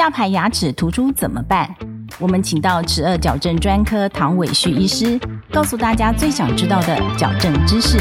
[0.00, 1.76] 下排牙齿突出怎么办？
[2.18, 5.20] 我们请到齿颚矫正专科唐伟旭医师，
[5.52, 7.98] 告诉大家最想知道的矫正知识。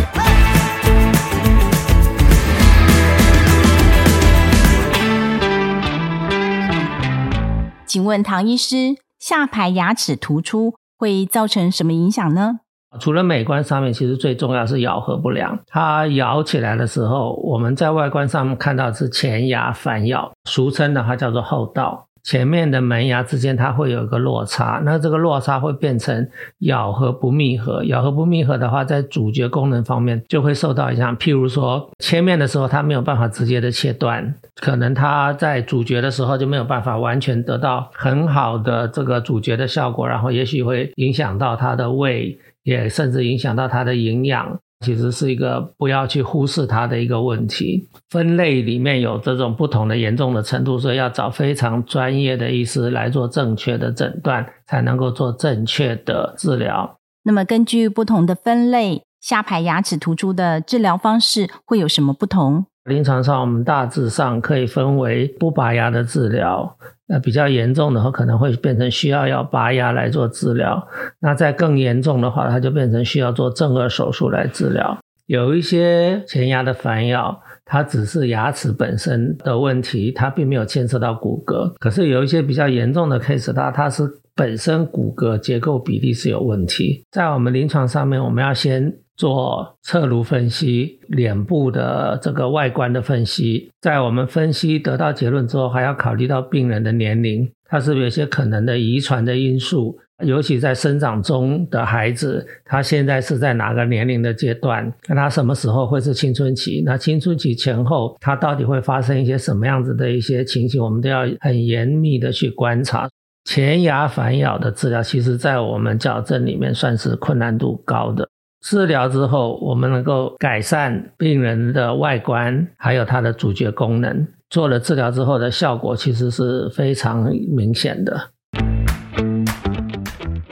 [7.86, 12.60] 请问唐医师，下排牙齿突出会造成什么影响呢？
[13.00, 15.58] 除了美观上面，其实最重要是咬合不良。
[15.68, 22.06] 它咬起来的时候，我们在外观上面看到是前牙反咬，俗称的它叫做后倒。
[22.22, 26.28] 前面的门牙之间它会有一个落差，那这个落差会变成
[26.60, 27.84] 咬合不密合。
[27.86, 31.18] 咬合不密合的话，在咀嚼功能方面就会受到影响。
[31.18, 42.38] 譬如说切面的时候，它没有办法直接的切断，可能它在咀嚼的时候就没有办法完全得到很好的这个咀嚼的效果，然后也许会影响到它的胃。
[42.70, 47.90] 也甚至影响到它的营养，其实是一个不要去忽视它的一个问题。
[48.10, 56.98] 分类里面有这种不同的严重的程度，所以要找非常专业的医师来做正确的诊断，才能够做正确的治疗。
[57.24, 62.66] 那么根据不同的分类，下排牙齿突出的治疗方式会有什么不同？
[62.86, 66.78] 临床上我们大致上可以分为不拔牙的治疗。
[67.08, 70.88] 那比较严重的话，可能会变成需要要拔牙来做治疗。
[71.20, 74.98] 那在更严重的话，它就变成需要做正颌手术来治疗。
[75.26, 81.74] 有一些前牙的反咬，它只是牙齿本身的问题，它并没有牵涉到骨骼。
[81.80, 87.04] 可是有一些比较严重的 case，它它是本身骨骼结构比例是有问题。
[87.12, 88.94] 在我们临床上面，我们要先。
[89.20, 104.90] 做侧颅分析，脸部的这个外观的分析，在我们分析得到结论之后，还要考虑到病人的年龄，他是不是有些可能的遗传的因素，尤其在生长中的孩子，他现在是在哪个年龄的阶段？
[105.10, 106.82] 那他什么时候会是青春期？
[106.86, 110.82] 那青春期前后，他到底会发生一些什么样子的一些情形？
[110.82, 113.10] 我们都要很严密的去观察。
[113.44, 118.30] 前牙反咬的治疗，其实在我们矫正里面算是困难度高的。
[118.62, 124.28] 治疗之后，我们能够改善病人的外观，还有他的咀嚼功能。
[124.50, 127.24] 做了治疗之后的效果，其实是非常
[127.56, 128.32] 明显的。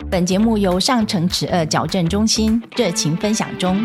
[0.10, 3.78] 本节目由上城齿颚矫正中心热情分享中。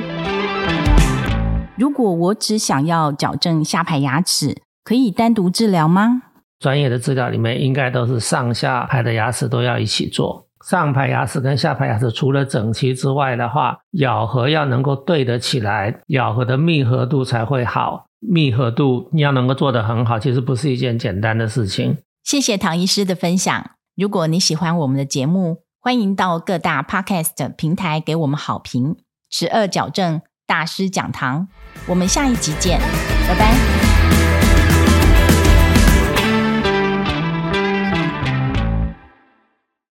[1.76, 6.22] 如果我只想要矫正下排牙齿，可以单独治疗吗？
[6.60, 10.46] 专业的治疗里面，应该都是上下排的牙齿都要一起做。
[10.68, 18.06] 上排牙齿跟下排牙齿除了整齐之外的话，咬合要能够对得起来，咬合的密合度才会好。
[18.20, 21.98] 密合度你要能够做得很好，其实不是一件简单的事情。
[22.22, 23.72] 谢谢唐医师的分享。
[23.96, 28.96] 如果你喜欢我们的节目，欢迎到各大 podcast 平台给我们好评。
[29.28, 31.48] 十二矫正大师讲堂，
[31.88, 32.78] 我们下一集见，
[33.26, 33.91] 拜拜。